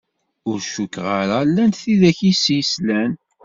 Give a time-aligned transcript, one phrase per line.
[0.49, 3.11] Ur cukkeɣ ara llant tidak i s-yeslan.